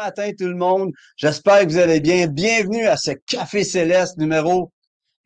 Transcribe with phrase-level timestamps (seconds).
[0.00, 0.92] Matin tout le monde.
[1.16, 2.26] J'espère que vous allez bien.
[2.26, 4.72] Bienvenue à ce Café Céleste numéro,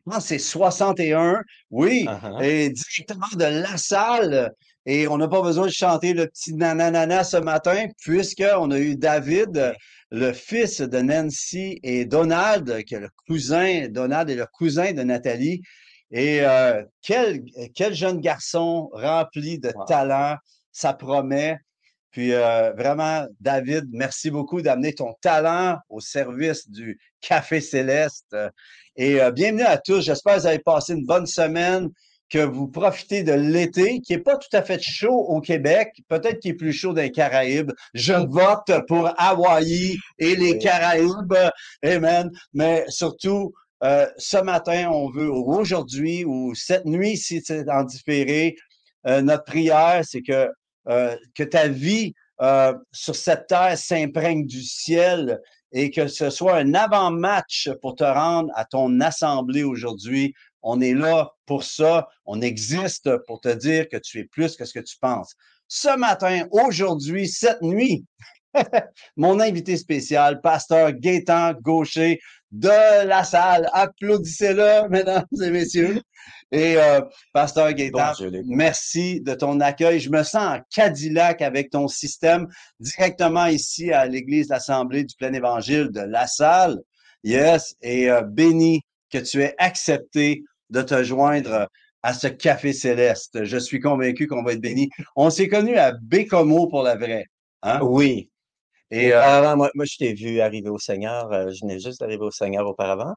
[0.05, 1.41] je pense que c'est 61.
[1.71, 2.43] Oui, Uh-huh.
[2.43, 4.51] et directement de la salle.
[4.85, 8.97] Et on n'a pas besoin de chanter le petit nananana ce matin, puisqu'on a eu
[8.97, 9.73] David,
[10.11, 15.03] le fils de Nancy et Donald, qui est le cousin, Donald est le cousin de
[15.03, 15.61] Nathalie.
[16.11, 19.85] Et euh, quel, quel jeune garçon rempli de Wow.
[19.85, 20.35] talent,
[20.73, 21.57] ça promet.
[22.15, 28.33] Puis euh, vraiment, David, merci beaucoup d'amener ton talent au service du Café Céleste.
[28.95, 29.99] Et euh, bienvenue à tous.
[29.99, 31.89] J'espère que vous avez passé une bonne semaine,
[32.29, 36.39] que vous profitez de l'été, qui est pas tout à fait chaud au Québec, peut-être
[36.39, 37.73] qu'il est plus chaud dans les Caraïbes.
[37.93, 40.57] Je vote pour Hawaï et les.
[40.57, 41.35] Caraïbes.
[41.83, 42.31] Amen.
[42.53, 43.51] Mais surtout,
[43.83, 48.55] euh, ce matin, on veut, ou aujourd'hui, ou cette nuit, si c'est en différé,
[49.05, 50.47] euh, notre prière, c'est que,
[50.87, 55.41] euh, que ta vie euh, sur cette terre s'imprègne du ciel
[55.71, 60.33] et que ce soit un avant-match pour te rendre à ton assemblée aujourd'hui.
[60.61, 62.07] On est là pour ça.
[62.25, 65.35] On existe pour te dire que tu es plus que ce que tu penses.
[65.67, 68.05] Ce matin, aujourd'hui, cette nuit,
[69.17, 72.19] mon invité spécial, pasteur Gaétan Gaucher
[72.51, 73.69] de la salle.
[73.73, 76.01] Applaudissez-le, mesdames et messieurs.
[76.51, 77.01] Et euh,
[77.33, 78.13] pasteur Gaétan,
[78.45, 79.99] merci de ton accueil.
[79.99, 82.47] Je me sens en Cadillac avec ton système
[82.79, 86.79] directement ici à l'Église l'Assemblée du Plein Évangile de La Salle.
[87.23, 88.81] Yes, et euh, béni
[89.11, 91.67] que tu aies accepté de te joindre
[92.03, 93.43] à ce café céleste.
[93.43, 94.89] Je suis convaincu qu'on va être béni.
[95.15, 97.25] On s'est connus à Bécomo pour la vraie.
[97.63, 97.79] Hein?
[97.81, 98.29] Oui.
[98.91, 101.31] Et euh, Auparavant, moi, moi, je t'ai vu arriver au Seigneur.
[101.33, 103.13] euh, je venais juste d'arriver au Seigneur auparavant,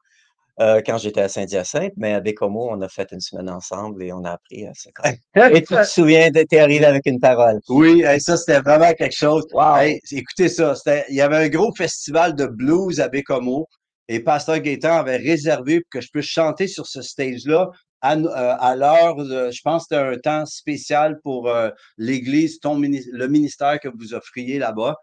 [0.59, 4.11] euh, quand j'étais à Saint-Hyacinthe, mais à Bécomo, on a fait une semaine ensemble et
[4.11, 5.21] on a appris à se connaître.
[5.55, 7.59] Et tu te souviens, t'es arrivé avec une parole?
[7.69, 9.45] oui, hey, ça c'était vraiment quelque chose.
[9.53, 9.77] Wow.
[9.77, 10.73] Hey, écoutez ça,
[11.09, 13.67] il y avait un gros festival de blues à Bécomo
[14.09, 17.69] et Pasteur Gaétan avait réservé pour que je puisse chanter sur ce stage-là
[18.01, 22.59] à, euh, à l'heure, de- je pense que c'était un temps spécial pour euh, l'Église,
[22.59, 24.95] ton le ministère que vous offriez là-bas.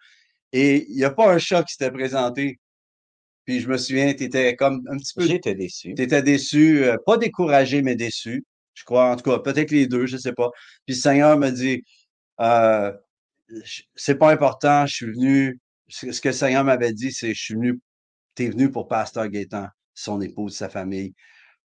[0.56, 2.58] Et il n'y a pas un chat qui s'était présenté.
[3.44, 5.92] Puis je me souviens, tu étais comme un petit peu J'étais déçu.
[5.94, 8.42] Tu étais déçu, euh, pas découragé, mais déçu.
[8.72, 10.48] Je crois, en tout cas, peut-être les deux, je sais pas.
[10.86, 11.82] Puis le Seigneur me dit,
[12.40, 12.90] euh,
[13.94, 17.54] c'est pas important, je suis venu, ce que le Seigneur m'avait dit, c'est, je suis
[17.54, 17.78] venu,
[18.34, 21.12] t'es venu pour Pasteur Gaétan, son épouse, sa famille.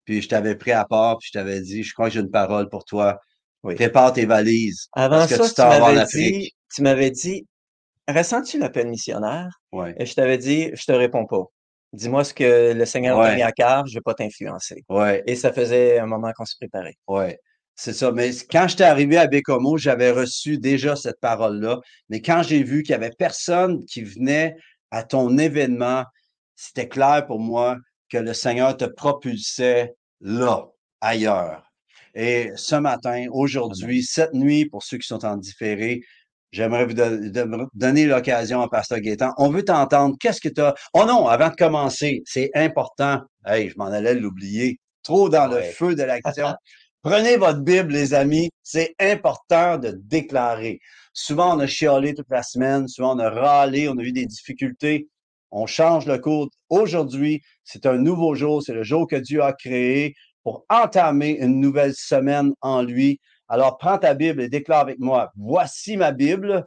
[0.04, 2.30] Puis je t'avais pris à part, puis je t'avais dit, je crois que j'ai une
[2.30, 3.18] parole pour toi.
[3.64, 3.74] Oui.
[3.74, 4.86] Prépare tes valises.
[4.92, 7.47] Avant parce que ça, tu tu m'avais dit, tu m'avais dit,
[8.08, 9.60] ressens-tu l'appel missionnaire?
[9.72, 11.44] Ouais, Et je t'avais dit, je te réponds pas.
[11.92, 13.36] Dis-moi ce que le Seigneur t'a Ouais.
[13.36, 14.84] mis à cœur, je vais pas t'influencer.
[14.88, 15.22] ouais.
[15.26, 16.96] Et ça faisait un moment qu'on se préparait.
[17.08, 17.38] Ouais,
[17.74, 18.12] c'est ça.
[18.12, 21.80] Mais quand j'étais arrivé à Bécomo, j'avais reçu déjà cette parole-là.
[22.08, 24.56] Mais quand j'ai vu qu'il y avait personne qui venait
[24.90, 26.04] à ton événement,
[26.54, 27.76] c'était clair pour moi
[28.10, 30.66] que le Seigneur te propulsait là,
[31.00, 31.62] ailleurs.
[32.14, 36.00] Et ce matin, aujourd'hui, cette nuit, pour ceux qui sont en différé,
[36.56, 39.32] j'aimerais vous don- donner l'occasion à Pasteur Gaétan.
[39.36, 40.16] On veut t'entendre.
[40.18, 40.74] Qu'est-ce que tu as...
[40.94, 43.20] Oh non, avant de commencer, c'est important.
[43.44, 44.78] Hey, je m'en allais l'oublier.
[45.02, 46.54] Trop dans le feu de l'action.
[47.02, 48.50] Prenez votre Bible, les amis.
[48.62, 50.80] C'est important de déclarer.
[51.12, 52.88] Souvent, on a chialé toute la semaine.
[52.88, 53.88] Souvent, on a râlé.
[53.88, 55.08] On a eu des difficultés.
[55.50, 56.48] On change le cours.
[56.70, 58.62] Aujourd'hui, c'est un nouveau jour.
[58.62, 63.20] C'est le jour que Dieu a créé pour entamer une nouvelle semaine en lui.
[63.48, 65.32] Alors, prends ta Bible et déclare avec moi.
[65.36, 66.64] Voici ma Bible.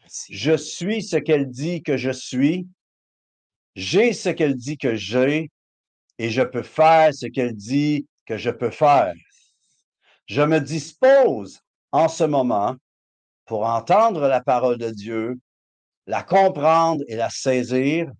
[0.00, 0.34] Merci.
[0.34, 2.66] Je suis ce qu'elle dit que je suis.
[3.74, 5.50] J'ai ce qu'elle dit que j'ai.
[6.18, 9.12] Et je peux faire ce qu'elle dit que je peux faire.
[10.26, 11.60] Je me dispose
[11.92, 12.76] en ce moment
[13.46, 15.38] pour entendre la parole de Dieu,
[16.06, 18.10] la comprendre et la saisir,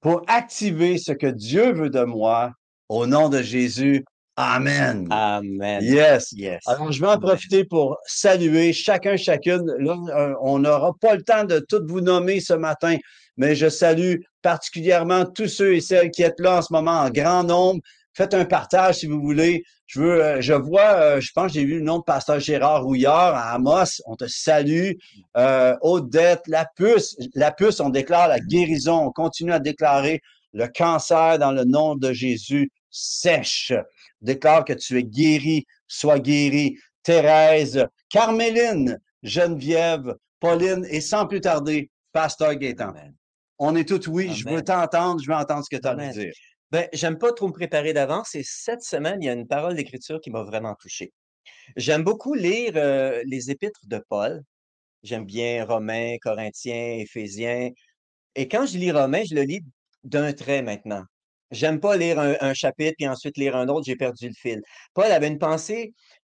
[0.00, 2.52] pour activer ce que Dieu veut de moi
[2.88, 4.04] au nom de Jésus.
[4.36, 5.06] Amen.
[5.10, 5.82] Amen.
[5.82, 6.32] Yes.
[6.32, 6.62] Yes.
[6.66, 9.64] Alors, je vais en profiter pour saluer chacun, chacune.
[9.78, 12.96] Là, euh, on n'aura pas le temps de tout vous nommer ce matin,
[13.36, 17.10] mais je salue particulièrement tous ceux et celles qui êtes là en ce moment en
[17.10, 17.80] grand nombre.
[18.12, 19.64] Faites un partage si vous voulez.
[19.86, 22.40] Je veux, euh, je vois, euh, je pense que j'ai vu le nom de pasteur
[22.40, 24.00] Gérard Rouillard à Amos.
[24.06, 24.92] On te salue.
[25.36, 29.06] Euh, Odette, la puce, la puce, on déclare la guérison.
[29.06, 30.22] On continue à déclarer
[30.54, 33.72] le cancer dans le nom de Jésus sèche.
[34.22, 36.78] Déclare que tu es guéri, sois guéri.
[37.02, 42.88] Thérèse, Carméline, Geneviève, Pauline et sans plus tarder, Pasteur Gaétan.
[42.88, 43.14] Amen.
[43.58, 46.12] On est tous oui, je veux t'entendre, je veux entendre ce que tu as à
[46.12, 46.32] dire.
[46.70, 49.76] Ben, j'aime pas trop me préparer d'avance et cette semaine, il y a une parole
[49.76, 51.12] d'écriture qui m'a vraiment touché.
[51.76, 54.42] J'aime beaucoup lire euh, les épîtres de Paul.
[55.02, 57.70] J'aime bien Romains, Corinthiens, Éphésiens,
[58.34, 59.62] Et quand je lis Romains, je le lis
[60.04, 61.04] d'un trait maintenant.
[61.50, 64.60] J'aime pas lire un, chapitre puis ensuite lire un autre, j'ai perdu le fil.
[64.92, 65.92] Paul avait une pensée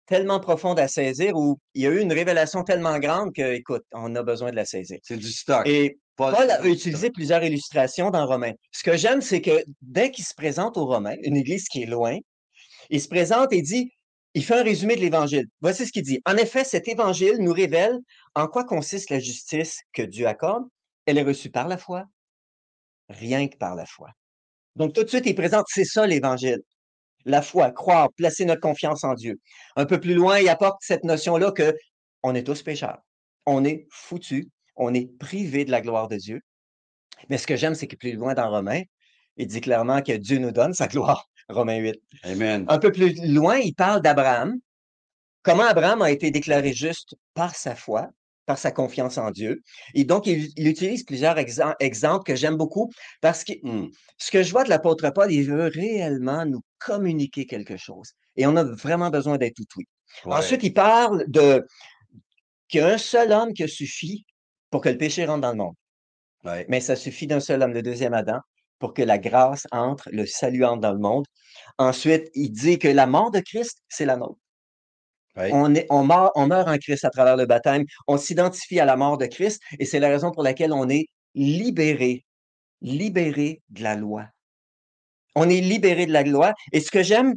[0.08, 3.84] tellement profonde à saisir où il y a eu une révélation tellement grande que, écoute,
[3.92, 5.00] on a besoin de la saisir.
[5.04, 5.66] C'est du stock.
[5.68, 8.54] Et Paul, a utilisé plusieurs illustrations dans Romains.
[8.72, 11.88] Ce que j'aime, c'est que dès qu'il se présente aux Romains, une église qui est
[11.88, 12.18] loin,
[12.90, 13.92] il se présente et dit,
[14.34, 15.46] il fait un résumé de l'Évangile.
[15.62, 16.22] Voici ce qu'il dit.
[16.26, 17.98] En effet, cet Évangile nous révèle
[18.36, 20.66] en quoi consiste la justice que Dieu accorde.
[21.06, 22.06] Elle est reçue par la foi,
[23.10, 24.10] rien que par la foi.
[24.76, 26.62] Donc, tout de suite, il présente, c'est ça l'Évangile.
[27.26, 29.40] La foi, croire, placer notre confiance en Dieu.
[29.76, 31.76] Un peu plus loin, il apporte cette notion-là que
[32.24, 33.00] on est tous pécheurs.
[33.46, 34.48] On est foutus.
[34.76, 36.42] On est privé de la gloire de Dieu.
[37.30, 38.82] Mais ce que j'aime, c'est que plus loin dans Romains,
[39.38, 41.30] il dit clairement que Dieu nous donne sa gloire.
[41.50, 41.96] Romains 8.
[42.24, 42.66] Amen.
[42.68, 44.60] Un peu plus loin, il parle d'Abraham.
[45.44, 48.10] Comment Abraham a été déclaré juste par sa foi,
[48.46, 49.62] par sa confiance en Dieu.
[49.94, 51.36] Et donc, il, utilise plusieurs
[51.80, 55.44] exemples que j'aime beaucoup parce que hmm, ce que je vois de l'apôtre Paul, il
[55.44, 58.12] veut réellement nous communiquer quelque chose.
[58.36, 59.86] Et on a vraiment besoin d'être tout oui.
[60.26, 61.66] Ensuite, il parle de
[62.68, 64.26] qu'il y a un seul homme qui suffit
[64.70, 65.76] pour que le péché rentre dans le monde.
[66.70, 68.40] Mais ça suffit d'un seul homme, le deuxième Adam,
[68.80, 71.26] pour que la grâce entre, le salut entre dans le monde.
[71.78, 74.38] Ensuite, il dit que la mort de Christ, c'est la nôtre.
[75.38, 77.84] On, est, on, meurt, on meurt en Christ à travers le baptême.
[78.08, 81.08] On s'identifie à la mort de Christ et c'est la raison pour laquelle on est
[81.34, 82.26] libéré,
[82.82, 84.28] libéré de la loi.
[85.36, 86.54] On est libéré de la loi.
[86.72, 87.36] Et ce que j'aime,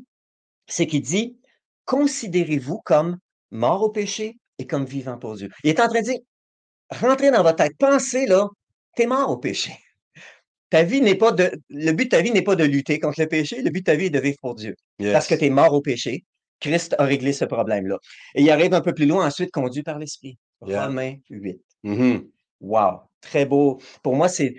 [0.68, 1.36] c'est qu'il dit,
[1.84, 3.18] considérez-vous comme
[3.50, 5.48] mort au péché et comme vivant pour Dieu.
[5.64, 6.18] Il est en train de dire,
[6.90, 8.48] rentrez dans votre tête, pensez là,
[8.94, 9.72] t'es mort au péché.
[10.70, 13.20] Ta vie n'est pas de, le but de ta vie n'est pas de lutter contre
[13.20, 14.74] le péché, le but de ta vie est de vivre pour Dieu.
[15.12, 16.24] Parce que tu es mort au péché.
[16.60, 17.98] Christ a réglé ce problème-là.
[18.34, 20.38] Et il arrive un peu plus loin, ensuite, conduit par l'Esprit.
[20.60, 21.60] Romains 8.
[21.84, 22.26] Mm-hmm.
[22.60, 23.80] Wow, très beau.
[24.02, 24.54] Pour moi, c'est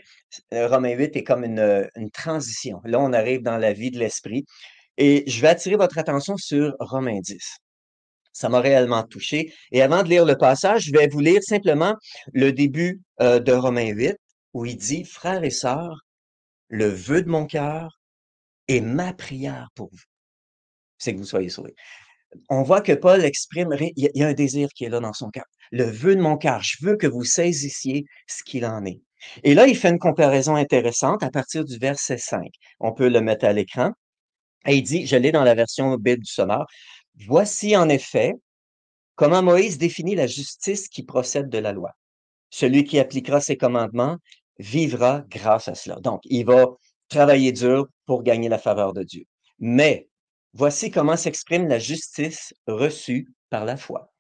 [0.54, 2.82] euh, Romains 8 est comme une, une, transition.
[2.86, 4.46] Là, on arrive dans la vie de l'Esprit.
[4.98, 7.38] Et je vais attirer votre attention sur Romains 10.
[8.32, 9.54] Ça m'a réellement touché.
[9.72, 11.96] Et avant de lire le passage, je vais vous lire simplement
[12.34, 14.16] le début euh, de Romains 8
[14.54, 16.06] où il dit, frères et sœurs,
[16.70, 18.00] le vœu de mon cœur
[18.68, 20.09] est ma prière pour vous.
[21.00, 21.74] C'est que vous soyez sauvés.
[22.50, 25.32] On voit que Paul exprime, il y a un désir qui est là dans son
[25.32, 25.46] cœur.
[25.72, 29.02] Le vœu de mon cœur, je veux que vous saisissiez ce qu'il en est.
[29.44, 32.48] Et là, il fait une comparaison intéressante à partir du verset 5.
[32.80, 33.92] On peut le mettre à l'écran.
[34.66, 36.66] Et il dit, je l'ai dans la version Bible du sonore,
[37.28, 38.34] voici en effet
[39.16, 41.92] comment Moïse définit la justice qui procède de la loi.
[42.50, 44.18] Celui qui appliquera ses commandements
[44.58, 45.96] vivra grâce à cela.
[46.02, 46.68] Donc, il va
[47.08, 49.24] travailler dur pour gagner la faveur de Dieu.
[49.60, 50.09] Mais
[50.54, 54.12] voici comment s'exprime la justice reçue par la foi.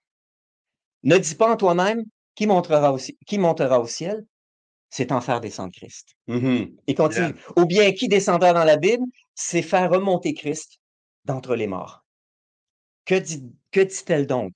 [1.03, 2.03] Ne dis pas en toi-même
[2.35, 4.25] qui montera, au, qui montera au ciel,
[4.89, 6.15] c'est en faire descendre Christ.
[6.27, 6.75] Mm-hmm.
[6.87, 7.35] Et continue.
[7.55, 9.05] Ou bien qui descendra dans la Bible,
[9.35, 10.79] c'est faire remonter Christ
[11.25, 12.05] d'entre les morts.
[13.05, 14.53] Que dit-elle donc?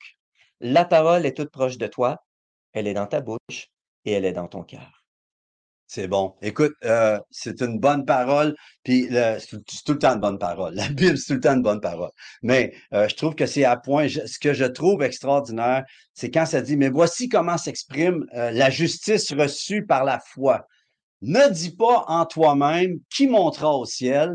[0.60, 2.24] La parole est toute proche de toi,
[2.72, 3.70] elle est dans ta bouche
[4.06, 5.03] et elle est dans ton cœur.
[5.96, 6.34] C'est bon.
[6.42, 10.74] Écoute, euh, c'est une bonne parole, puis c'est tout le temps une bonne parole.
[10.76, 12.10] La Bible, c'est tout le temps une bonne parole.
[12.42, 14.08] Mais euh, je trouve que c'est à point.
[14.08, 15.84] ce que je trouve extraordinaire,
[16.16, 20.66] c'est quand ça dit, mais voici comment s'exprime euh, la justice reçue par la foi.
[21.22, 24.32] Ne dis pas en toi-même qui montera au ciel,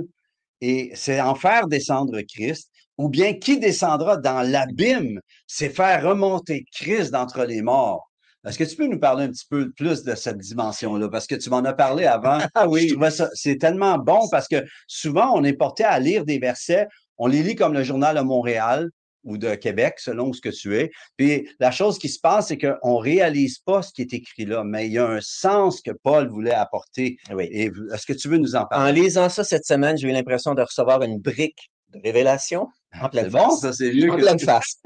[0.60, 6.66] et c'est en faire descendre Christ, ou bien qui descendra dans l'abîme, c'est faire remonter
[6.72, 8.07] Christ d'entre les morts.
[8.46, 11.08] Est-ce que tu peux nous parler un petit peu plus de cette dimension-là?
[11.08, 12.38] Parce que tu m'en as parlé avant.
[12.54, 12.94] ah oui.
[13.34, 16.86] c'est tellement bon parce que souvent, on est porté à lire des versets,
[17.18, 18.90] on les lit comme le journal de Montréal
[19.24, 20.90] ou de Québec, selon ce que tu es.
[21.16, 24.46] Puis la chose qui se passe, c'est qu'on ne réalise pas ce qui est écrit
[24.46, 27.16] là, mais il y a un sens que Paul voulait apporter.
[27.32, 27.44] Oui.
[27.46, 29.00] est-ce que tu veux nous en parler?
[29.00, 32.68] En lisant ça cette semaine, j'ai eu l'impression de recevoir une brique de révélation
[33.00, 34.78] en pleine bon, ça, c'est mieux en pleine face.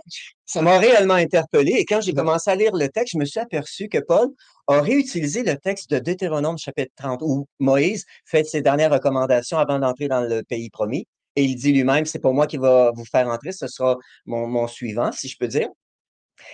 [0.45, 3.41] Ça m'a réellement interpellé et quand j'ai commencé à lire le texte, je me suis
[3.41, 4.29] aperçu que Paul
[4.67, 9.79] a réutilisé le texte de Deutéronome chapitre 30 où Moïse fait ses dernières recommandations avant
[9.79, 11.07] d'entrer dans le pays promis.
[11.37, 14.47] Et il dit lui-même, c'est pas moi qui va vous faire entrer, ce sera mon,
[14.47, 15.69] mon suivant, si je peux dire.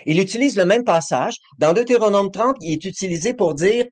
[0.06, 1.36] Il utilise le même passage.
[1.58, 3.86] Dans Deutéronome 30, il est utilisé pour dire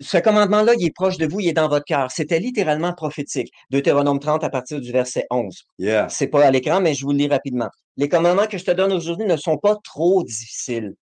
[0.00, 2.10] ce commandement-là, il est proche de vous, il est dans votre cœur.
[2.10, 3.52] C'était littéralement prophétique.
[3.70, 5.64] Deutéronome 30 à partir du verset 11.
[5.78, 6.08] Yeah.
[6.08, 7.68] C'est pas à l'écran, mais je vous le lis rapidement.
[7.96, 10.94] Les commandements que je te donne aujourd'hui ne sont pas trop difficiles,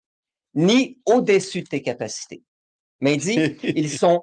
[0.54, 2.42] ni au-dessus de tes capacités.
[3.00, 4.22] Mais il dit, ils sont,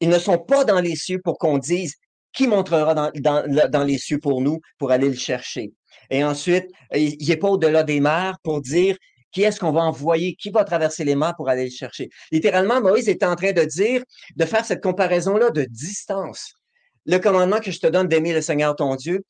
[0.00, 1.94] ils ne sont pas dans les cieux pour qu'on dise
[2.32, 5.72] qui montrera dans, dans, dans, les cieux pour nous, pour aller le chercher.
[6.10, 8.96] Et ensuite, il n'est pas au-delà des mers pour dire
[9.34, 10.36] Qui est-ce qu'on va envoyer?
[10.36, 12.08] Qui va traverser les mers pour aller le chercher?
[12.30, 14.02] Littéralement, Moïse est en train de dire,
[14.36, 16.54] de faire cette comparaison-là de distance.
[17.04, 19.24] Le commandement que je te donne d'aimer le Seigneur ton Dieu,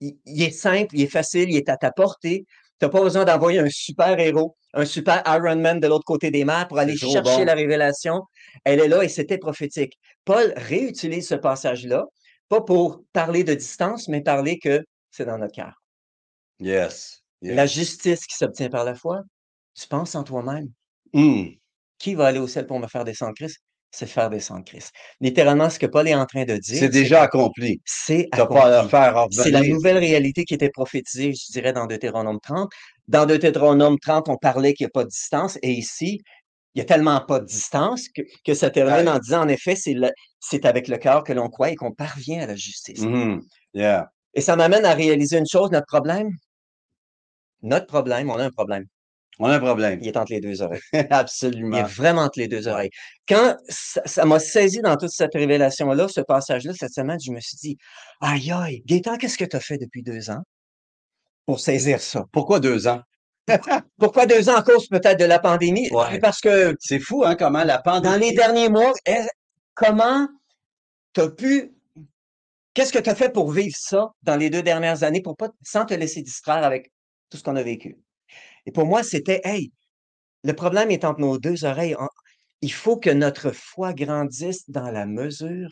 [0.00, 2.44] il, est simple, il est facile, il est à ta portée.
[2.80, 6.30] Tu n'as pas besoin d'envoyer un super héros, un super Iron Man de l'autre côté
[6.30, 8.22] des mers pour aller chercher la révélation.
[8.64, 9.98] Elle est là et c'était prophétique.
[10.24, 12.06] Paul réutilise ce passage-là,
[12.48, 15.74] pas pour parler de distance, mais parler que c'est dans notre cœur.
[16.58, 19.22] Yes, La justice qui s'obtient par la foi,
[19.74, 20.68] tu penses en toi-même.
[21.12, 21.46] Hmm.
[21.98, 23.58] Qui va aller au ciel pour me faire descendre Christ?
[23.92, 24.92] C'est faire descendre Christ.
[25.20, 26.78] Littéralement, ce que Paul est en train de dire.
[26.78, 27.80] C'est déjà accompli.
[27.84, 28.28] C'est.
[29.32, 32.70] C'est la nouvelle réalité qui était prophétisée, je dirais, dans Deutéronome 30.
[33.08, 35.58] Dans Deutéronome 30, on parlait qu'il n'y a pas de distance.
[35.62, 36.20] Et ici,
[36.74, 39.74] il n'y a tellement pas de distance que, que ça termine en disant, en effet,
[39.74, 43.00] c'est avec le cœur que l'on croit et qu'on parvient à la justice.
[43.00, 43.40] Mm-hmm.
[43.74, 44.08] Yeah.
[44.34, 46.30] Et ça m'amène à réaliser une chose, notre problème,
[47.62, 48.86] notre problème, on a un problème.
[49.38, 49.98] On a un problème.
[50.02, 50.80] Il est entre les deux oreilles.
[51.10, 51.78] Absolument.
[51.78, 52.90] Il est vraiment entre les deux oreilles.
[53.26, 57.56] Quand ça m'a saisi dans toute cette révélation-là, ce passage-là, cette semaine, je me suis
[57.56, 57.78] dit,
[58.20, 60.42] aïe, aïe, Gaëtan, qu'est-ce que tu as fait depuis deux ans
[61.46, 62.26] pour saisir ça?
[62.32, 63.00] Pourquoi deux ans?
[63.98, 65.90] Pourquoi deux ans en cause peut-être de la pandémie?
[66.20, 66.76] Parce que.
[66.78, 68.12] C'est fou, hein, comment la pandémie.
[68.12, 68.92] Dans les derniers mois,
[69.74, 70.28] comment
[71.14, 71.72] tu as pu
[72.74, 75.48] Qu'est-ce que tu as fait pour vivre ça dans les deux dernières années pour pas,
[75.62, 76.92] sans te laisser distraire avec
[77.30, 77.96] tout ce qu'on a vécu?
[78.66, 79.72] Et pour moi, c'était, hey,
[80.44, 81.96] le problème est entre nos deux oreilles.
[82.60, 85.70] Il faut que notre foi grandisse dans la mesure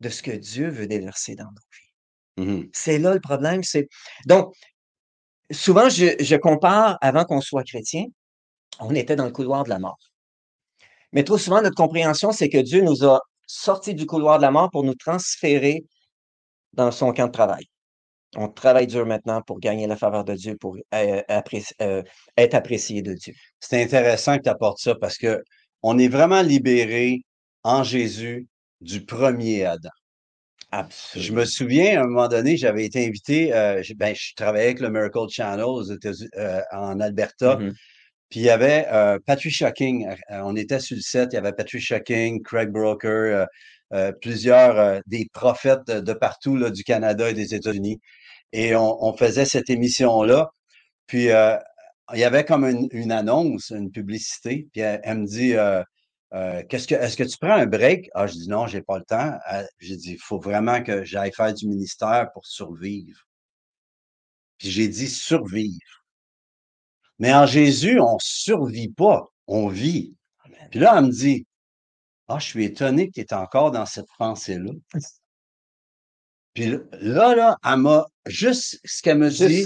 [0.00, 1.92] de ce que Dieu veut déverser dans nos vies.
[2.38, 3.62] Mmh c'est là le problème.
[3.62, 3.88] C'est
[4.26, 4.54] donc
[5.50, 8.06] souvent je, je compare avant qu'on soit chrétien,
[8.80, 9.98] on était dans le couloir de la mort.
[11.12, 14.50] Mais trop souvent notre compréhension, c'est que Dieu nous a sortis du couloir de la
[14.50, 15.84] mort pour nous transférer
[16.72, 17.66] dans son camp de travail.
[18.36, 21.22] On travaille dur maintenant pour gagner la faveur de Dieu, pour euh,
[21.82, 22.02] euh,
[22.36, 23.34] être apprécié de Dieu.
[23.60, 25.42] C'est intéressant que tu apportes ça parce que
[25.82, 27.22] on est vraiment libéré
[27.62, 28.46] en Jésus
[28.80, 29.90] du premier Adam.
[30.70, 31.28] Absolument.
[31.28, 34.66] Je me souviens, à un moment donné, j'avais été invité, euh, je, ben, je travaillais
[34.66, 35.64] avec le Miracle Channel
[36.72, 37.56] en Alberta.
[37.56, 37.72] Mm-hmm.
[38.30, 38.86] Puis il y avait
[39.26, 43.46] Patrick Shocking, on était sur le set, il y avait Patrick Shocking, Craig Broker,
[43.92, 48.00] euh, plusieurs euh, des prophètes de, partout là, du Canada et des États-Unis.
[48.52, 50.50] Et on, faisait cette émission-là.
[51.06, 51.56] Puis euh,
[52.14, 54.68] il y avait comme une, annonce, une publicité.
[54.72, 55.54] Puis elle, me dit
[56.68, 58.10] qu'est-ce que est-ce que tu prends un break?
[58.14, 59.38] Ah, je dis non, j'ai pas le temps.
[59.78, 63.20] J'ai dit, il faut vraiment que j'aille faire du ministère pour survivre.
[64.58, 66.04] Puis j'ai dit survivre.
[67.18, 70.16] Mais en Jésus, on survit pas, on vit.
[70.70, 71.46] Puis là, elle me dit,
[72.28, 74.72] ah, je suis étonné que tu es encore dans cette pensée-là.
[76.54, 79.64] Puis là, là, elle m'a juste ce qu'elle me dit,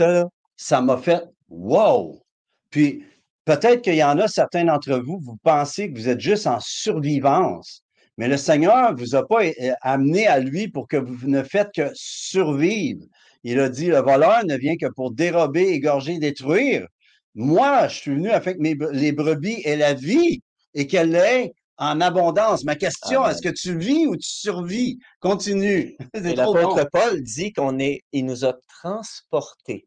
[0.57, 2.23] ça m'a fait wow!
[2.71, 3.05] Puis
[3.45, 6.59] peut-être qu'il y en a certains d'entre vous, vous pensez que vous êtes juste en
[6.61, 7.83] survivance.
[8.19, 9.43] Mais le Seigneur ne vous a pas
[9.83, 13.05] amené à lui pour que vous ne faites que survivre.
[13.45, 16.87] Il a dit, le voleur ne vient que pour dérober, égorger, détruire.
[17.35, 20.41] Moi, je suis venu avec mes, les brebis et la vie
[20.75, 22.65] et qu'elle est en abondance.
[22.65, 24.99] Ma question, est-ce que tu vis ou tu survis?
[25.21, 25.97] Continue.
[26.15, 29.87] L'apôtre Paul dit qu'on est, il nous a transportés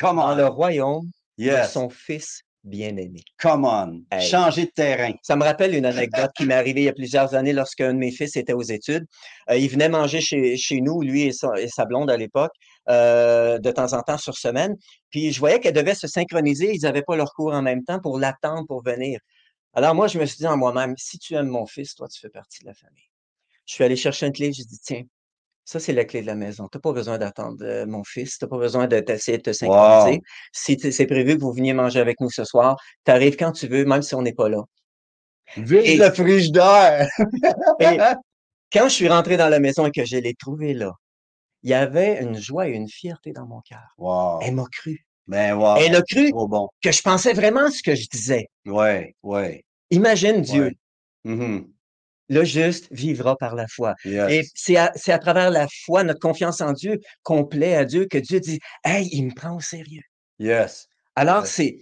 [0.00, 3.22] dans le royaume de son Fils bien-aimé.
[3.40, 4.18] Come on.
[4.20, 5.12] Changer de terrain.
[5.22, 7.98] Ça me rappelle une anecdote qui m'est arrivée il y a plusieurs années lorsqu'un de
[7.98, 9.06] mes fils était aux études.
[9.50, 12.52] Euh, il venait manger chez, chez nous, lui et sa, blonde à l'époque,
[12.88, 14.76] euh, de temps en temps sur semaine.
[15.10, 16.74] Puis je voyais qu'elle devait se synchroniser.
[16.74, 19.20] Ils n'avaient pas leur cours en même temps pour l'attendre pour venir.
[19.76, 22.18] Alors moi, je me suis dit en moi-même, si tu aimes mon fils, toi, tu
[22.18, 23.10] fais partie de la famille.
[23.66, 25.02] Je suis allé chercher une clé, j'ai dit, tiens,
[25.66, 26.66] ça, c'est la clé de la maison.
[26.72, 28.38] Tu n'as pas besoin d'attendre euh, mon fils.
[28.38, 30.22] Tu n'as pas besoin d'essayer de te synchroniser.
[30.50, 33.66] Si c'est prévu que vous veniez manger avec nous ce soir, tu arrives quand tu
[33.66, 34.62] veux, même si on n'est pas là.
[35.58, 37.06] Vive le frigidaire!
[37.80, 37.98] et
[38.72, 40.92] quand je suis rentré dans la maison et que je l'ai trouvé là,
[41.64, 43.94] il y avait une joie et une fierté dans mon cœur.
[44.40, 45.04] Elle m'a cru.
[45.26, 46.32] Ben, Elle a cru
[46.82, 48.46] que je pensais vraiment ce que je disais.
[48.64, 49.65] Ouais, ouais.
[49.90, 50.72] Imagine Dieu.
[51.24, 51.66] Mm-hmm.
[52.28, 53.94] Le juste vivra par la foi.
[54.04, 58.06] Et c'est à, à, travers la foi, notre confiance en Dieu, qu'on plaît à Dieu,
[58.10, 60.02] que Dieu dit Hey, il me prend au sérieux.
[60.40, 60.88] Yes.
[61.14, 61.78] Alors, c'est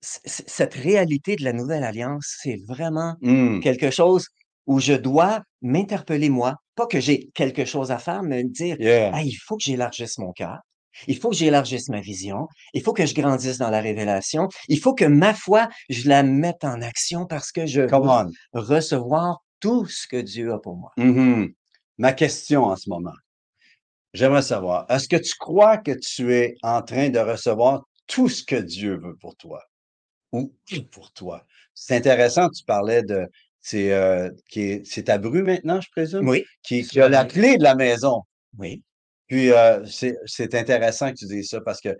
[0.00, 3.60] cette réalité de la nouvelle alliance, c'est vraiment mm.
[3.60, 4.26] quelque chose
[4.66, 8.76] où je dois m'interpeller moi, pas que j'ai quelque chose à faire, mais me dire
[8.80, 10.58] hey, il faut que j'élargisse mon cœur.
[11.06, 12.48] Il faut que j'élargisse ma vision.
[12.74, 14.48] Il faut que je grandisse dans la révélation.
[14.68, 19.38] Il faut que ma foi, je la mette en action parce que je veux recevoir
[19.60, 20.92] tout ce que Dieu a pour moi.
[20.98, 21.54] Mm-hmm.
[21.98, 23.14] Ma question en ce moment,
[24.14, 28.44] j'aimerais savoir, est-ce que tu crois que tu es en train de recevoir tout ce
[28.44, 29.62] que Dieu veut pour toi?
[30.32, 30.52] ou
[30.90, 31.44] pour toi?
[31.74, 33.26] C'est intéressant, tu parlais de
[33.60, 36.28] c'est euh, qui est c'est ta bru maintenant, je présume?
[36.28, 36.44] Oui.
[36.62, 38.22] Qui, qui a la clé de la maison.
[38.56, 38.82] Oui.
[39.28, 41.96] Puis euh, c'est intéressant que tu dises ça parce que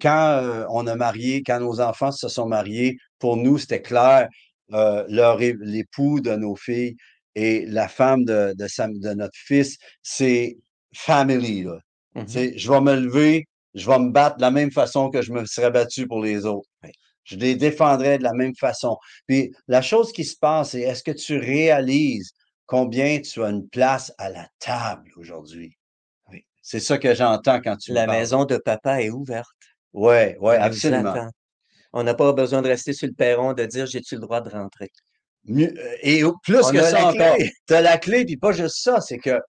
[0.00, 4.28] quand euh, on a marié, quand nos enfants se sont mariés, pour nous, c'était clair,
[4.72, 5.04] euh,
[5.60, 6.96] l'époux de nos filles
[7.34, 10.56] et la femme de, de, de notre fils, c'est
[10.94, 11.62] family.
[11.62, 11.78] Là.
[12.16, 12.58] Mm-hmm.
[12.58, 15.44] Je vais me lever, je vais me battre de la même façon que je me
[15.44, 16.68] serais battu pour les autres.
[17.24, 18.96] Je les défendrai de la même façon.
[19.26, 22.32] Puis la chose qui se passe, c'est est-ce que tu réalises
[22.66, 25.77] combien tu as une place à la table aujourd'hui?
[26.70, 29.48] C'est ça que j'entends quand tu La maison de papa est ouverte.
[29.94, 31.30] Oui, oui, absolument.
[31.94, 34.50] On n'a pas besoin de rester sur le perron de dire j'ai-tu le droit de
[34.50, 34.92] rentrer?
[35.48, 35.66] Euh,
[36.02, 39.40] et plus que ça encore, tu as la clé, puis pas juste ça, c'est que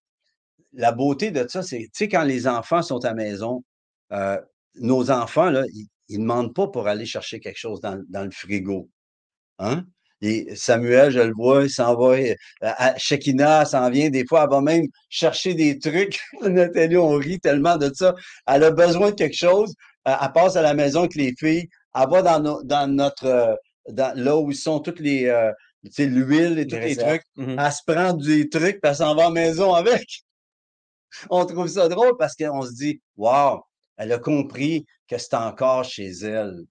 [0.71, 3.65] la beauté de ça, c'est, tu sais, quand les enfants sont à la maison,
[4.13, 4.39] euh,
[4.75, 8.89] nos enfants, là, ils, ne demandent pas pour aller chercher quelque chose dans, le frigo.
[9.57, 9.83] Hein?
[10.21, 12.17] Et Samuel, je le vois, il s'en va.
[12.17, 14.09] Euh, à Shekina s'en vient.
[14.09, 16.19] Des fois, elle va même chercher des trucs.
[16.41, 18.15] Nathalie, on rit tellement de ça.
[18.47, 19.73] Elle a besoin de quelque chose.
[20.05, 21.67] Elle passe à la maison avec les filles.
[21.95, 23.57] Elle va dans, dans notre,
[23.89, 25.31] dans, là où sont toutes les,
[25.85, 27.23] tu sais, l'huile et tous les trucs.
[27.37, 27.65] Mm-hmm.
[27.65, 30.23] Elle se prend des trucs, puis elle s'en va à la maison avec.
[31.29, 33.63] On trouve ça drôle parce qu'on se dit, wow,
[33.97, 36.65] elle a compris que c'est encore chez elle.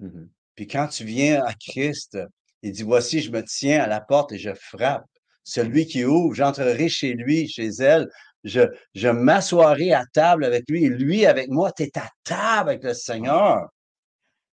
[0.00, 0.28] Mm-hmm.
[0.56, 2.18] Puis quand tu viens à Christ,
[2.62, 5.04] il dit, voici, je me tiens à la porte et je frappe.
[5.44, 8.08] Celui qui ouvre, j'entrerai chez lui, chez elle.
[8.44, 8.62] Je,
[8.94, 11.72] je m'assoirai à table avec lui et lui avec moi.
[11.72, 13.68] Tu es à table avec le Seigneur.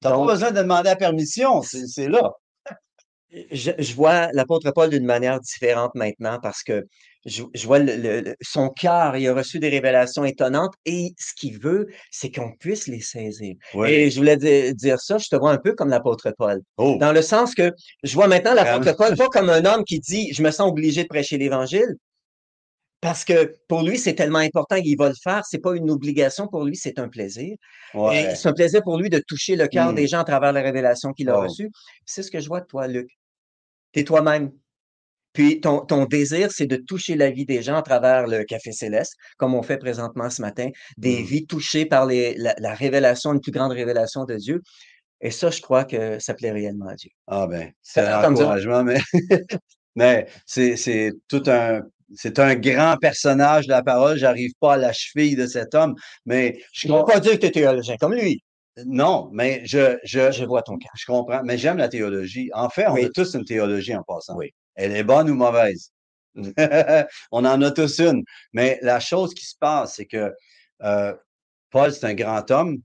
[0.02, 2.32] Tu n'as pas besoin de demander la permission, c'est là
[3.52, 6.86] je, vois l'apôtre Paul d'une manière différente maintenant parce que
[7.26, 7.80] je, vois
[8.42, 12.88] son cœur, il a reçu des révélations étonnantes et ce qu'il veut, c'est qu'on puisse
[12.88, 13.56] les saisir.
[13.86, 16.62] Et je voulais dire ça, je te vois un peu comme l'apôtre Paul.
[16.78, 16.98] Oh.
[17.00, 20.34] Dans le sens que je vois maintenant l'apôtre Paul pas comme un homme qui dit,
[20.34, 21.96] je me sens obligé de prêcher l'évangile.
[23.02, 25.44] Parce que pour lui, c'est tellement important qu'il va le faire.
[25.50, 27.56] C'est pas une obligation pour lui, c'est un plaisir.
[27.96, 30.08] c'est un plaisir pour lui de toucher le cœur des mmh.
[30.08, 31.72] gens à travers la révélation qu'il a reçue.
[32.06, 33.10] C'est ce que je vois de toi, Luc
[33.94, 34.52] tu toi-même.
[35.34, 38.72] Puis ton, ton désir, c'est de toucher la vie des gens à travers le Café
[38.72, 41.26] Céleste, comme on fait présentement ce matin, des mmh.
[41.26, 44.62] vies touchées par les, la, révélation, une plus grande révélation de Dieu.
[45.22, 47.12] Et ça, je crois que ça plaît réellement à Dieu.
[47.28, 49.00] Ah ben, c'est un encouragement, mais,
[49.96, 51.82] mais c'est tout un
[52.16, 54.18] c'est un grand personnage de la parole.
[54.18, 57.38] J'arrive pas à la cheville de cet homme, mais je ne peux pas dire que
[57.38, 58.44] tu es théologien comme lui.
[58.86, 60.90] Non, mais je, je, je vois ton cas.
[60.98, 62.50] Je comprends, mais j'aime la théologie.
[62.54, 64.36] En fait, on a tous une théologie en passant.
[64.36, 64.54] Oui.
[64.76, 65.92] Elle est bonne ou mauvaise?
[66.36, 68.24] on en a tous une.
[68.54, 70.34] Mais la chose qui se passe, c'est que
[70.84, 71.14] euh,
[71.70, 72.78] Paul, c'est un grand homme.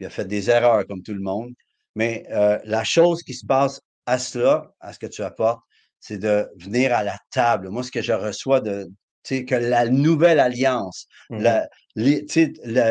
[0.00, 1.52] Il a fait des erreurs comme tout le monde.
[1.94, 5.62] Mais euh, la chose qui se passe à cela, à ce que tu apportes,
[6.00, 7.70] c'est de venir à la table.
[7.70, 8.88] Moi, ce que je reçois de,
[9.24, 11.68] que la nouvelle alliance, mmh la,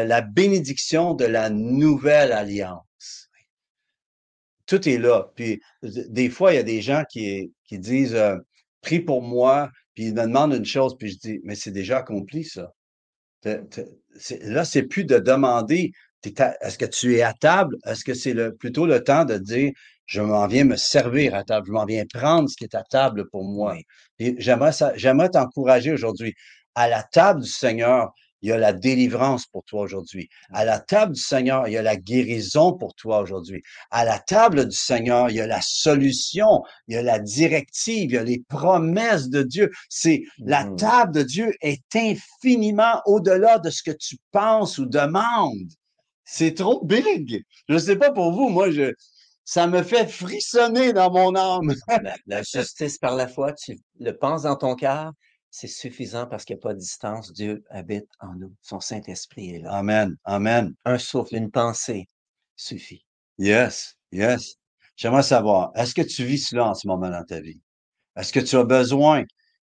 [0.04, 2.85] la, bénédiction de la nouvelle alliance.
[4.66, 5.32] Tout est là.
[5.36, 8.38] Puis des fois, il y a des gens qui, qui disent euh,
[8.82, 12.00] Prie pour moi, puis ils me demandent une chose, puis je dis Mais c'est déjà
[12.00, 12.72] accompli, ça.
[13.44, 15.92] là, c'est plus de demander
[16.62, 17.78] est-ce que tu es à table?
[17.86, 19.72] Est-ce que c'est le, plutôt le temps de dire
[20.06, 22.84] je m'en viens me servir à table, je m'en viens prendre ce qui est à
[22.84, 23.76] table pour moi.
[24.20, 26.36] j'aimerais ça, j'aimerais t'encourager aujourd'hui.
[26.76, 30.30] À la table du Seigneur, il y a la délivrance pour toi aujourd'hui.
[30.52, 33.62] À la table du Seigneur, il y a la guérison pour toi aujourd'hui.
[33.92, 38.12] À la table du Seigneur, il y a la solution, il y a la directive,
[38.12, 39.72] il y a les promesses de Dieu.
[39.90, 40.76] C'est la mmh.
[40.76, 45.72] table de Dieu est infiniment au-delà de ce que tu penses ou demandes.
[46.24, 47.44] C'est trop big.
[47.70, 48.94] Je sais pas pour vous, moi, je,
[49.46, 51.74] ça me fait frissonner dans mon âme.
[52.26, 55.14] la, justice par la foi, tu le penses dans ton cœur,
[55.56, 57.32] c'est suffisant parce qu'il n'y a pas de distance.
[57.32, 58.54] Dieu habite en nous.
[58.62, 59.72] Son Saint-Esprit est là.
[59.72, 60.18] Amen.
[60.26, 60.74] Amen.
[60.84, 62.10] Un souffle, une pensée
[62.58, 63.06] suffit.
[63.38, 63.96] Yes.
[64.12, 64.56] Yes.
[64.98, 67.62] J'aimerais savoir, est-ce que tu vis cela en ce moment dans ta vie?
[68.18, 69.24] Est-ce que tu as besoin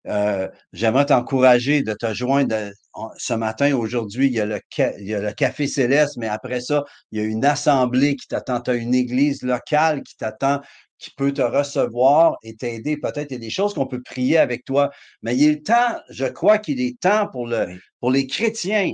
[0.08, 2.71] euh, j'aimerais t'encourager de te joindre
[3.17, 4.62] ce matin, aujourd'hui, il, y a le,
[4.97, 8.28] il y a le Café Céleste, mais après ça, il y a une assemblée qui
[8.28, 10.62] t'attend, tu as une église locale qui t'attend,
[10.99, 12.97] qui peut te recevoir et t'aider.
[12.97, 15.99] Peut-être il y a des choses qu'on peut prier avec toi, mais il est temps,
[16.09, 18.91] je crois qu'il est temps pour, le, pour les chrétiens,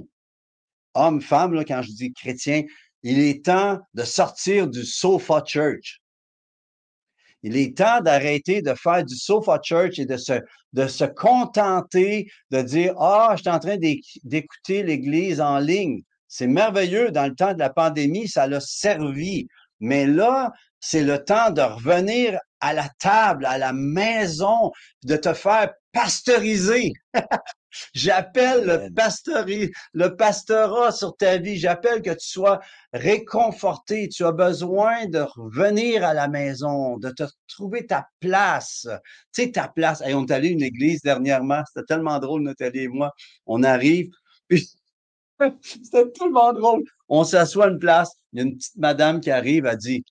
[0.94, 2.64] hommes, femmes, là, quand je dis chrétiens,
[3.04, 6.02] il est temps de sortir du sofa church.
[7.44, 10.34] Il est temps d'arrêter de faire du sofa church et de se,
[10.74, 16.02] de se contenter de dire Ah, je suis en train d'écouter l'Église en ligne.
[16.28, 17.12] C'est merveilleux.
[17.12, 19.48] Dans le temps de la pandémie, ça l'a servi.
[19.80, 20.52] Mais là,
[20.88, 24.72] c'est le temps de revenir à la table, à la maison,
[25.04, 26.94] de te faire pasteuriser.
[27.96, 31.58] J'appelle le, pasteuri, le pastorat sur ta vie.
[31.58, 32.60] J'appelle que tu sois
[32.94, 34.10] réconforté.
[34.10, 38.88] Tu as besoin de revenir à la maison, de te trouver ta place.
[39.34, 40.04] Tu sais, ta place.
[40.06, 41.64] Et on est allé à une église dernièrement.
[41.68, 43.12] C'était tellement drôle, Nathalie et moi.
[43.48, 44.12] On arrive,
[44.48, 44.70] puis
[45.64, 46.84] c'était tellement drôle.
[47.10, 48.12] On s'assoit à une place.
[48.34, 50.06] Il y a une petite madame qui arrive, elle dit,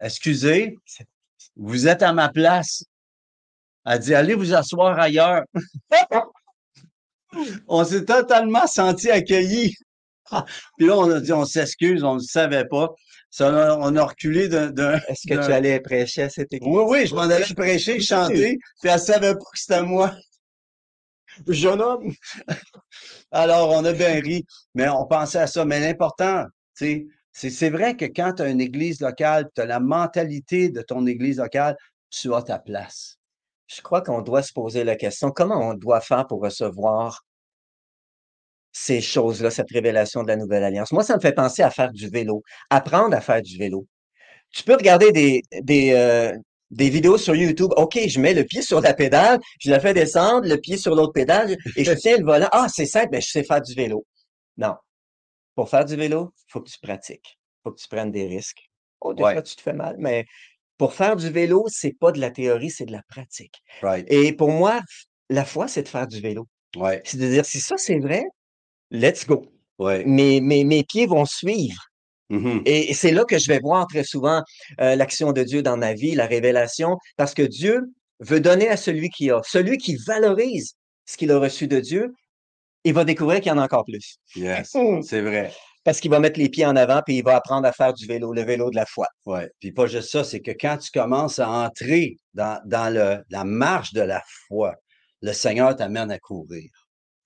[0.00, 0.76] excusez,
[1.56, 2.84] vous êtes à ma place.
[3.84, 5.44] Elle dit, allez vous asseoir ailleurs.
[7.68, 9.74] on s'est totalement senti accueillis.
[10.76, 12.90] Puis là, on a dit, on s'excuse, on ne savait pas.
[13.30, 14.94] Ça, on a reculé d'un.
[15.08, 16.72] Est-ce que tu allais prêcher à cette église?
[16.72, 20.14] Oui, oui, je m'en allais prêcher, chanter, puis elle savait pas que c'était moi.
[21.46, 22.12] Jeune homme.
[23.30, 25.64] Alors, on a bien ri, mais on pensait à ça.
[25.64, 26.44] Mais l'important,
[26.76, 30.70] tu sais, c'est vrai que quand tu as une église locale, tu as la mentalité
[30.70, 31.76] de ton église locale,
[32.08, 33.18] tu as ta place.
[33.66, 37.26] Je crois qu'on doit se poser la question, comment on doit faire pour recevoir
[38.72, 40.92] ces choses-là, cette révélation de la nouvelle alliance?
[40.92, 43.86] Moi, ça me fait penser à faire du vélo, apprendre à faire du vélo.
[44.50, 46.32] Tu peux regarder des, des, euh,
[46.70, 47.72] des vidéos sur YouTube.
[47.76, 50.94] OK, je mets le pied sur la pédale, je la fais descendre, le pied sur
[50.94, 52.48] l'autre pédale, et je tiens le volant.
[52.52, 54.06] Ah, c'est simple, mais je sais faire du vélo.
[54.56, 54.74] Non.
[55.56, 57.38] Pour faire du vélo, il faut que tu pratiques.
[57.38, 58.70] Il faut que tu prennes des risques.
[59.00, 60.24] Oh, des fois, tu te fais mal, mais
[60.78, 63.62] pour faire du vélo, c'est pas de la théorie, c'est de la pratique.
[64.08, 64.80] Et pour moi,
[65.30, 66.46] la foi, c'est de faire du vélo.
[66.76, 67.02] Ouais.
[67.04, 68.24] C'est de dire, si ça, c'est vrai,
[68.90, 69.46] let's go.
[69.78, 70.04] Ouais.
[70.04, 71.80] Mes, mes, mes pieds vont suivre.
[72.28, 72.62] Mhm.
[72.66, 74.42] Et c'est là que je vais voir très souvent
[74.80, 77.80] euh, l'action de Dieu dans ma vie, la révélation, parce que Dieu
[78.20, 79.40] veut donner à celui qui a.
[79.44, 82.12] Celui qui valorise ce qu'il a reçu de Dieu,
[82.88, 84.18] il va découvrir qu'il y en a encore plus.
[84.34, 85.52] Yes, c'est vrai.
[85.84, 88.06] Parce qu'il va mettre les pieds en avant, puis il va apprendre à faire du
[88.06, 89.06] vélo, le vélo de la foi.
[89.24, 89.48] Ouais.
[89.60, 93.44] Puis pas juste ça, c'est que quand tu commences à entrer dans, dans le, la
[93.44, 94.74] marche de la foi,
[95.22, 96.68] le Seigneur t'amène à courir.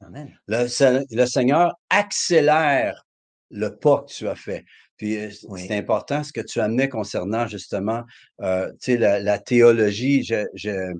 [0.02, 0.30] Amen.
[0.46, 3.06] Le, Se- le Seigneur accélère
[3.50, 4.64] le pas que tu as fait.
[4.96, 5.64] Puis euh, Oui.
[5.66, 8.02] c'est important ce que tu amenais concernant justement
[8.42, 10.22] euh, tu sais, la, la théologie.
[10.22, 10.92] Je, je,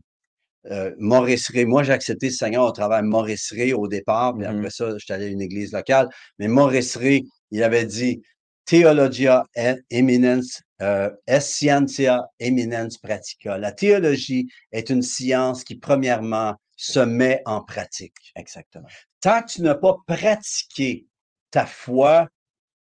[0.70, 4.34] euh, Maurice Ray, moi j'ai accepté le Seigneur au travers de Maurice Ray au départ,
[4.36, 4.58] puis Mhm.
[4.58, 6.08] après ça, je suis allé à une église locale.
[6.38, 8.20] Mais Maurice Ray, il avait dit
[8.66, 9.44] Theologia
[9.90, 13.58] eminens, euh, est scientia eminens pratica.
[13.58, 18.14] La théologie est une science qui, premièrement, se met en pratique.
[18.36, 18.86] Exactement.
[19.20, 21.06] Tant que tu n'as pas pratiqué,
[21.50, 22.28] ta foi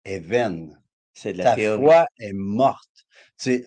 [0.04, 0.80] est vaine.
[1.12, 1.82] C'est de la Ta théorie.
[1.84, 2.88] foi est morte.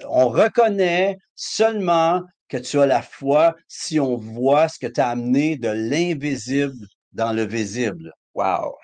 [0.10, 5.10] On reconnaît seulement que tu as la foi si on voit ce que tu as
[5.10, 8.14] amené de l'invisible dans le visible.
[8.34, 8.76] Wow.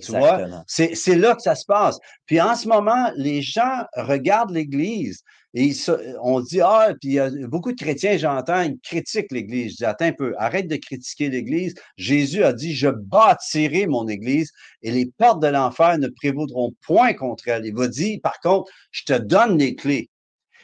[0.00, 0.20] Tu vois?
[0.20, 0.64] Exactement.
[0.66, 1.98] C'est c'est là que ça se passe.
[2.26, 5.22] Puis en ce moment, les gens regardent l'Église
[5.52, 8.78] et ils se- on dit, ah, puis il y a beaucoup de chrétiens, j'entends, ils
[8.82, 9.72] critiquent l'Église.
[9.72, 11.74] Je dis, attends un peu, arrête de critiquer l'Église.
[11.96, 14.50] Jésus a dit, je bâtirai mon Église
[14.82, 17.66] et les portes de l'enfer ne prévaudront point contre elle.
[17.66, 20.08] Il va dire, par contre, je te donne les clés.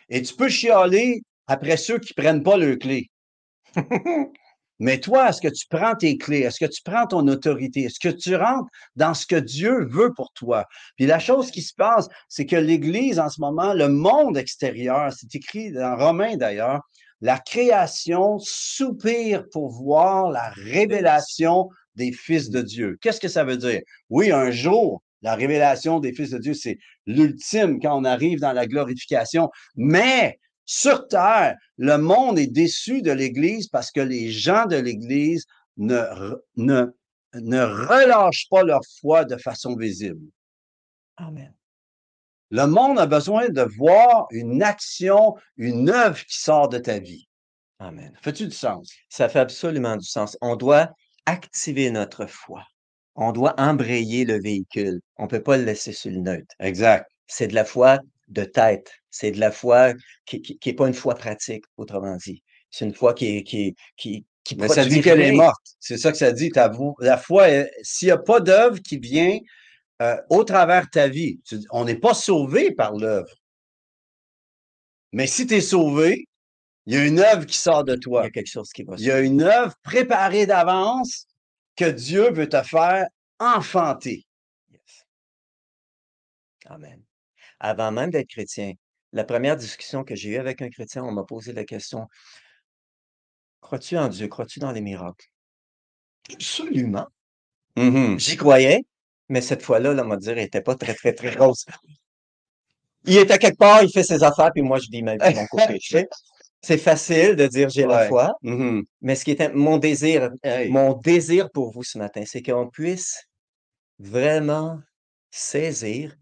[0.08, 3.10] Et tu peux chialer après ceux qui prennent pas leurs clés.
[4.78, 6.42] Mais toi, est-ce que tu prends tes clés?
[6.42, 7.82] Est-ce que tu prends ton autorité?
[7.82, 10.64] Est-ce que tu rentres dans ce que Dieu veut pour toi?
[10.96, 15.12] Puis la chose qui se passe, c'est que l'Église, en ce moment, le monde extérieur,
[15.12, 16.80] c'est écrit dans Romains d'ailleurs,
[17.20, 22.96] la création soupire pour voir la révélation des fils de Dieu.
[23.02, 23.80] Qu'est-ce que ça veut dire?
[24.08, 28.52] Oui, un jour, la révélation des fils de Dieu, c'est l'ultime quand on arrive dans
[28.52, 29.50] la glorification.
[29.74, 30.38] Mais
[30.70, 35.44] sur terre, le monde est déçu de l'Église parce que les gens de l'Église
[35.76, 36.00] ne,
[36.54, 36.86] ne,
[37.34, 40.24] ne relâchent pas leur foi de façon visible.
[41.16, 41.52] Amen.
[42.50, 47.26] Le monde a besoin de voir une action, une œuvre qui sort de ta vie.
[47.80, 48.16] Amen.
[48.22, 48.92] Fais-tu du sens?
[49.08, 50.38] Ça fait absolument du sens.
[50.40, 50.92] On doit
[51.26, 52.62] activer notre foi.
[53.16, 55.00] On doit embrayer le véhicule.
[55.16, 56.54] On peut pas le laisser sur le neutre.
[56.60, 57.10] Exact.
[57.26, 58.99] C'est de la foi de tête.
[59.10, 59.94] C'est de la foi
[60.24, 62.42] qui, qui, qui pas une foi pratique, autrement dit.
[62.70, 65.66] C'est une foi qui qui, qui, qui Mais ça dit qu'elle est morte.
[65.80, 66.50] C'est ça que ça dit.
[67.00, 67.46] La foi,
[67.82, 69.38] s'il n'y a pas d'œuvre qui vient
[70.02, 73.34] euh, au travers de ta vie, tu- on n'est pas sauvé par l'œuvre.
[75.12, 76.26] Mais si tu es sauvé,
[76.86, 78.22] il y a une œuvre qui sort de Il y toi.
[78.24, 81.26] a quelque chose qui va Il y a une œuvre préparée d'avance
[81.76, 83.06] que Dieu veut te faire
[83.38, 84.24] enfanter.
[84.70, 85.04] Yes.
[86.66, 87.02] Amen.
[87.58, 88.72] Avant même d'être chrétien,
[89.12, 92.06] la première discussion que j'ai eue avec un chrétien, on m'a posé la question,
[93.60, 94.28] crois-tu en Dieu?
[94.28, 95.26] Crois-tu dans les miracles?
[96.32, 97.06] Absolument.
[97.76, 98.18] Mhm.
[98.18, 98.84] J'y croyais,
[99.28, 101.64] mais cette fois-là, là, on m'a dit, elle n'était pas très, très, très grosse.
[103.04, 105.36] Il à quelque part, il fait ses affaires, puis moi, je vis ma vie de
[105.38, 105.78] mon côté.
[105.78, 106.08] tu sais.
[106.62, 108.84] C'est facile de dire j'ai la foi, Mhm.
[109.00, 110.70] mais ce qui est mon désir, Hey.
[110.70, 113.24] mon désir pour vous ce matin, c'est qu'on puisse
[113.98, 114.78] vraiment
[115.30, 116.14] saisir,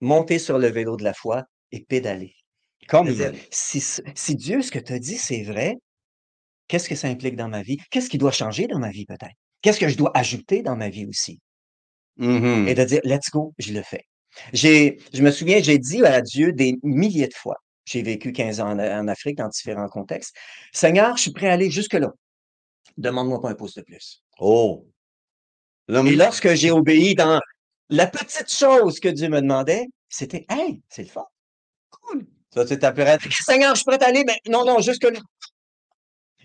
[0.00, 2.34] monter sur le vélo de la foi et pédaler.
[2.88, 3.14] Comme
[3.50, 3.80] si,
[4.14, 5.76] si Dieu, ce que tu as dit, c'est vrai,
[6.66, 7.78] qu'est-ce que ça implique dans ma vie?
[7.90, 9.34] Qu'est-ce qui doit changer dans ma vie peut-être?
[9.62, 11.40] Qu'est-ce que je dois ajouter dans ma vie aussi?
[12.18, 14.04] Et de dire, let's go, je le fais.
[14.52, 17.56] Je me souviens, j'ai dit à Dieu des milliers de fois.
[17.86, 20.36] J'ai vécu 15 ans en, en Afrique dans différents contextes.
[20.72, 22.12] Seigneur, je suis prêt à aller jusque-là.
[22.96, 24.22] Demande-moi pas un pouce de plus.
[24.38, 24.86] Oh.
[25.88, 27.40] Là, Et lorsque j'ai obéi dans
[27.88, 31.26] la petite chose que Dieu me demandait, c'était, hey, c'est le fun.
[32.52, 33.18] Ça, tu t'appellerais.
[33.44, 35.20] Seigneur, je suis prêt à aller, mais non, non, jusque-là.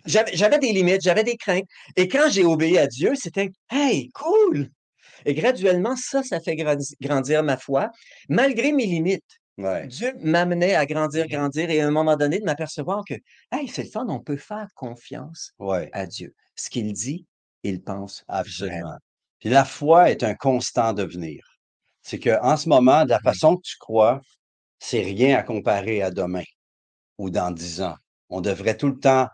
[0.05, 1.65] J'avais, j'avais des limites, j'avais des craintes.
[1.95, 4.69] Et quand j'ai obéi à Dieu, c'était, hey, cool.
[5.25, 7.89] Et graduellement, ça, ça fait grandi- grandir ma foi,
[8.29, 9.23] malgré mes limites.
[9.57, 9.87] Ouais.
[9.87, 13.15] Dieu m'amenait à grandir, grandir, et à un moment donné, de m'apercevoir que,
[13.51, 15.89] hey, c'est le fun, on peut faire confiance Ouais.
[15.93, 16.35] à Dieu.
[16.55, 17.25] Ce qu'il dit,
[17.63, 18.23] il pense.
[18.27, 18.97] Absolument.
[19.39, 21.43] Puis la foi est un constant devenir.
[22.03, 24.21] C'est que en ce moment, de la façon que tu crois,
[24.87, 26.43] c'est rien à comparer à demain
[27.17, 27.95] ou dans dix ans.
[28.29, 29.27] On devrait tout le temps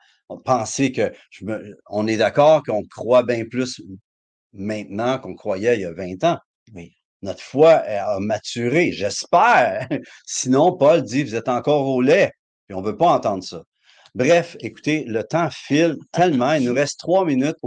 [0.46, 3.82] penser que je me- on est d'accord qu'on croit bien plus
[4.54, 6.38] maintenant qu'on croyait il y a 20 ans.
[6.74, 6.94] Oui.
[7.22, 9.88] Notre foi a maturé, j'espère.
[10.26, 12.32] Sinon, Paul dit, vous êtes encore au lait.
[12.68, 13.62] Puis on veut pas entendre ça.
[14.16, 16.54] Bref, écoutez, le temps file tellement.
[16.54, 17.58] Il nous reste trois minutes.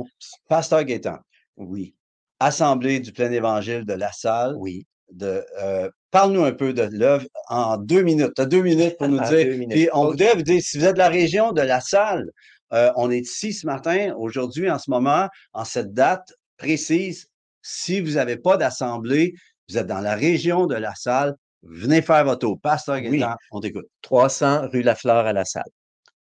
[0.49, 1.19] Pasteur Gaétan,
[1.57, 1.95] Oui,
[2.41, 4.55] Assemblée du plein évangile de la salle.
[4.57, 4.87] oui.
[5.13, 8.35] De, euh, Parle-nous un peu de l'œuvre en deux minutes.
[8.37, 9.67] Tu as deux minutes pour nous En dire.
[9.69, 10.11] Puis on Ok.
[10.13, 12.31] voudrait vous dire, si vous êtes de la région de la salle,
[12.73, 17.27] euh, on est ici ce matin, aujourd'hui, en ce moment, en cette date précise.
[17.63, 19.35] Si vous n'avez pas d'assemblée,
[19.69, 22.61] vous êtes dans la région de la salle, venez faire votre tour.
[22.63, 23.19] Pasteur Oui.
[23.19, 23.87] Gaétan, on t'écoute.
[24.03, 25.65] 300 rue Lafleur à la salle.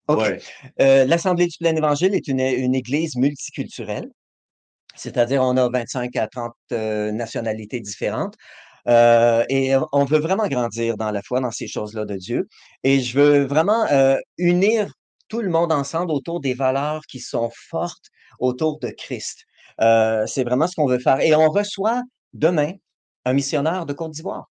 [0.07, 0.21] OK.
[0.21, 0.38] Ouais.
[0.81, 4.09] Euh, L'Assemblée du plein évangile est une, une église multiculturelle,
[4.95, 8.37] c'est-à-dire on a 25 à 30 euh, nationalités différentes.
[8.88, 12.49] Euh, et on veut vraiment grandir dans la foi, dans ces choses-là de Dieu.
[12.85, 14.92] Et je veux vraiment euh, unir
[15.29, 18.07] tout le monde ensemble autour des valeurs qui sont fortes
[18.38, 19.45] autour de Christ.
[19.81, 21.21] Euh, c'est vraiment ce qu'on veut faire.
[21.21, 22.03] Et on reçoit
[22.35, 22.73] demain
[23.25, 24.52] un missionnaire de Côte d'Ivoire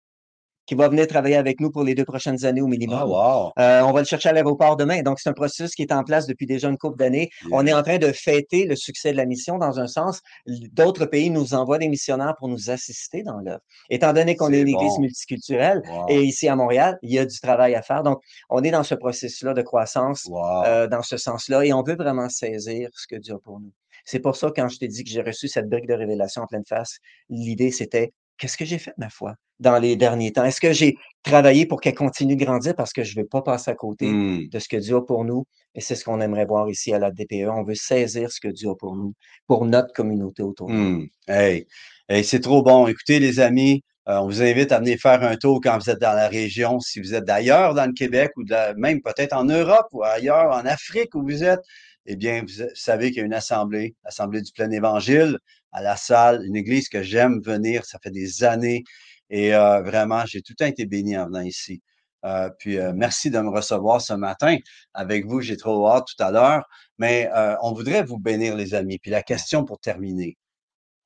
[0.68, 2.98] qui va venir travailler avec nous pour les deux prochaines années au minimum.
[3.00, 3.52] Ah, wow.
[3.58, 5.00] Euh, on va le chercher à l'aéroport demain.
[5.00, 7.30] Donc, c'est un processus qui est en place depuis déjà une couple d'années.
[7.52, 10.20] On est en train de fêter le succès de la mission dans un sens.
[10.46, 13.60] D'autres pays nous envoient des missionnaires pour nous assister dans l'œuvre.
[13.88, 16.06] Étant donné qu'on est une église multiculturelle Wow.
[16.10, 18.02] et ici à Montréal, il y a du travail à faire.
[18.02, 20.64] Donc, on est dans ce processus-là de croissance Wow.
[20.66, 23.72] euh, dans ce sens-là et on veut vraiment saisir ce que Dieu a pour nous.
[24.04, 26.46] C'est pour ça, quand je t'ai dit que j'ai reçu cette brique de révélation en
[26.46, 26.98] pleine face,
[27.30, 30.44] l'idée, c'était qu'est-ce que j'ai fait de ma foi dans les derniers temps?
[30.44, 33.42] Est-ce que j'ai travaillé pour qu'elle continue de grandir parce que je ne veux pas
[33.42, 34.48] passer à côté Hmm.
[34.48, 35.44] de ce que Dieu a pour nous?
[35.74, 37.48] Et c'est ce qu'on aimerait voir ici à la DPE.
[37.50, 39.12] On veut saisir ce que Dieu a pour nous,
[39.46, 40.98] pour notre communauté autour de nous.
[41.02, 41.06] Hmm.
[41.28, 41.66] Hey.
[42.08, 42.86] Hey, c'est trop bon.
[42.86, 46.00] Écoutez, les amis, euh, on vous invite à venir faire un tour quand vous êtes
[46.00, 46.80] dans la région.
[46.80, 50.02] Si vous êtes d'ailleurs dans le Québec ou de la- même peut-être en Europe ou
[50.02, 51.60] ailleurs, en Afrique où vous êtes,
[52.06, 55.38] eh bien, vous savez qu'il y a une assemblée, l'Assemblée du plein évangile,
[55.72, 57.84] à la salle, une église que j'aime venir.
[57.84, 58.84] Ça fait des années.
[59.30, 61.82] Et euh, vraiment, j'ai tout le temps été béni en venant ici.
[62.24, 64.56] Euh, puis euh, merci de me recevoir ce matin
[64.94, 65.40] avec vous.
[65.40, 66.64] J'ai trop hâte tout à l'heure.
[66.98, 67.30] Mais
[67.62, 68.98] on voudrait vous bénir, les amis.
[68.98, 70.36] Puis la question pour terminer,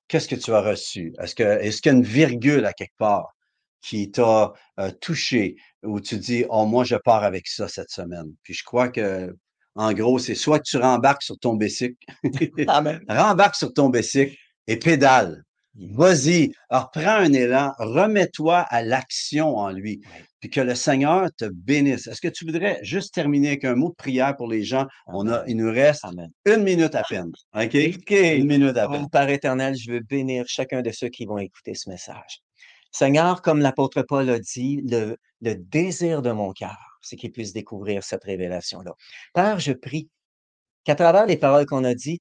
[0.08, 1.12] qu'est-ce que tu as reçu?
[1.20, 3.34] Est-ce que est-ce qu'il y a une virgule à quelque part
[3.82, 4.52] qui t'a
[5.00, 8.32] touché où tu dis Oh, moi, je pars avec ça cette semaine?
[8.42, 9.34] Puis je crois que
[9.74, 11.96] en gros, c'est soit que tu rembarques sur ton bicycle,
[13.08, 15.42] rembarque sur ton bicycle et pédale.
[15.74, 20.02] Vas-y, alors prends un élan, remets-toi à l'action en lui,
[20.40, 22.06] puis que le Seigneur te bénisse.
[22.08, 24.86] Est-ce que tu voudrais juste terminer avec un mot de prière pour les gens?
[25.06, 26.30] On a, il nous reste Amen.
[26.44, 27.32] une minute à peine.
[27.54, 27.72] OK?
[27.74, 29.04] Une minute à peine.
[29.04, 32.42] Oh, Père éternel, je veux bénir chacun de ceux qui vont écouter ce message.
[32.90, 37.54] Seigneur, comme l'apôtre Paul a dit, le, le désir de mon cœur, c'est qu'il puisse
[37.54, 38.92] découvrir cette révélation-là.
[39.32, 40.10] Père, je prie
[40.84, 42.20] qu'à travers les paroles qu'on a dites,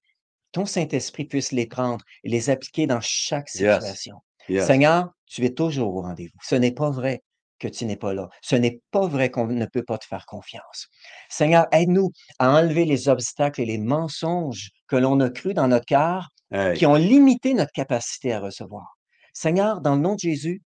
[0.52, 4.18] ton Saint-Esprit puisse les prendre et les appliquer dans chaque situation.
[4.50, 4.66] Yes.
[4.68, 6.38] Seigneur, tu es toujours au rendez-vous.
[6.44, 7.22] Ce n'est pas vrai
[7.60, 8.28] que tu n'es pas là.
[8.42, 10.88] Ce n'est pas vrai qu'on ne peut pas te faire confiance.
[11.30, 15.86] Seigneur, aide-nous à enlever les obstacles et les mensonges que l'on a crus dans notre
[15.86, 16.76] cœur Hey.
[16.78, 18.98] qui ont limité notre capacité à recevoir.
[19.32, 20.62] Seigneur, dans le nom de Jésus,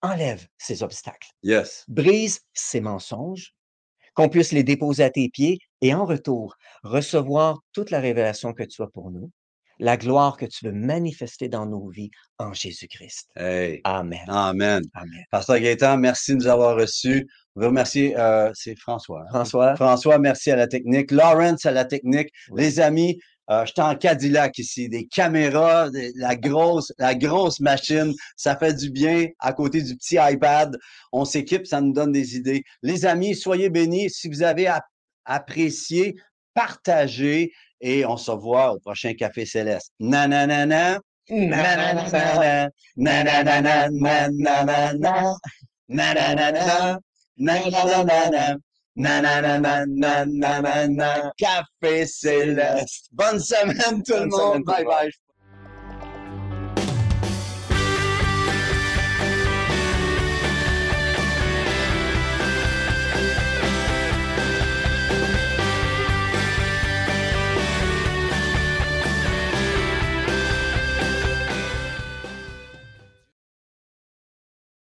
[0.00, 1.84] enlève ces obstacles, Yes.
[1.88, 3.52] brise ces mensonges,
[4.14, 8.62] qu'on puisse les déposer à tes pieds et en retour, recevoir toute la révélation que
[8.64, 9.30] tu as pour nous.
[9.80, 13.28] la gloire que tu veux manifester dans nos vies en Jésus-Christ.
[13.34, 13.80] Hey.
[13.82, 14.24] Amen.
[14.28, 14.82] Amen.
[14.94, 15.22] Amen.
[15.32, 17.26] Pasteur Gaétan, merci de nous avoir reçus.
[17.56, 19.22] On veut remercier, euh, c'est François.
[19.22, 19.30] hein?
[19.30, 21.10] François, François, merci à la technique.
[21.10, 22.28] Lawrence à la technique.
[22.50, 22.62] Oui.
[22.62, 23.18] Les amis,
[23.50, 28.12] euh, je suis en Cadillac ici, des caméras, des- la grosse, la grosse machine.
[28.36, 30.78] Ça fait du bien à côté du petit iPad.
[31.12, 32.62] On s'équipe, ça nous donne des idées.
[32.82, 34.08] Les amis, soyez bénis.
[34.08, 34.84] Si vous avez ap-
[35.24, 36.16] appréciez,
[36.54, 39.92] partagez et on se voit au prochain Café Céleste.
[40.00, 41.00] Nananana.
[51.36, 53.08] Café céleste.
[53.12, 54.64] Bonne semaine tout le monde.
[54.64, 54.84] Bye.
[54.84, 55.10] bye.